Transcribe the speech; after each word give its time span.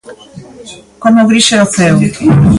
Como 1.01 1.21
gris 1.29 1.47
era 1.53 1.65
o 1.65 1.67
ceo. 1.75 1.95